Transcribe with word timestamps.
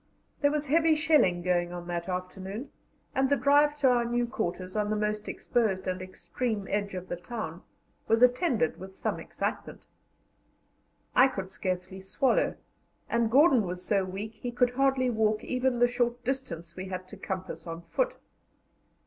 There 0.41 0.49
was 0.49 0.65
heavy 0.65 0.95
shelling 0.95 1.43
going 1.43 1.71
on 1.71 1.85
that 1.85 2.09
afternoon, 2.09 2.71
and 3.13 3.29
the 3.29 3.35
drive 3.35 3.77
to 3.81 3.89
our 3.91 4.03
new 4.03 4.25
quarters, 4.25 4.75
on 4.75 4.89
the 4.89 4.95
most 4.95 5.27
exposed 5.29 5.85
and 5.85 6.01
extreme 6.01 6.67
edge 6.71 6.95
of 6.95 7.07
the 7.07 7.15
town, 7.15 7.61
was 8.07 8.23
attended 8.23 8.79
with 8.79 8.95
some 8.97 9.19
excitement. 9.19 9.85
I 11.15 11.27
could 11.27 11.51
scarcely 11.51 12.01
swallow, 12.01 12.55
and 13.11 13.29
Gordon 13.29 13.61
was 13.67 13.85
so 13.85 14.03
weak 14.03 14.33
he 14.33 14.49
could 14.51 14.71
hardly 14.71 15.11
walk 15.11 15.43
even 15.43 15.77
the 15.77 15.87
short 15.87 16.23
distance 16.23 16.75
we 16.75 16.85
had 16.87 17.07
to 17.09 17.15
compass 17.15 17.67
on 17.67 17.83
foot. 17.83 18.17